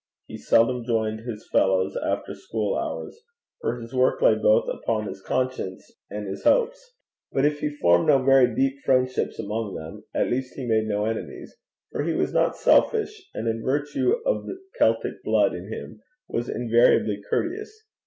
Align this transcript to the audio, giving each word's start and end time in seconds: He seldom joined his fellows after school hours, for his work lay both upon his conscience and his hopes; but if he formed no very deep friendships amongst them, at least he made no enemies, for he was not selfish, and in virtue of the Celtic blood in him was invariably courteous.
He 0.27 0.35
seldom 0.37 0.83
joined 0.83 1.19
his 1.19 1.47
fellows 1.51 1.95
after 1.95 2.33
school 2.33 2.75
hours, 2.75 3.21
for 3.61 3.79
his 3.79 3.93
work 3.93 4.19
lay 4.19 4.33
both 4.33 4.67
upon 4.67 5.05
his 5.05 5.21
conscience 5.21 5.91
and 6.09 6.25
his 6.25 6.43
hopes; 6.43 6.93
but 7.31 7.45
if 7.45 7.59
he 7.59 7.69
formed 7.69 8.07
no 8.07 8.17
very 8.19 8.55
deep 8.55 8.79
friendships 8.83 9.37
amongst 9.37 9.75
them, 9.77 10.03
at 10.15 10.31
least 10.31 10.55
he 10.55 10.65
made 10.65 10.85
no 10.87 11.05
enemies, 11.05 11.55
for 11.91 12.01
he 12.01 12.13
was 12.15 12.33
not 12.33 12.57
selfish, 12.57 13.29
and 13.35 13.47
in 13.47 13.61
virtue 13.63 14.15
of 14.25 14.47
the 14.47 14.57
Celtic 14.79 15.21
blood 15.23 15.53
in 15.53 15.71
him 15.71 16.01
was 16.27 16.49
invariably 16.49 17.21
courteous. 17.29 17.85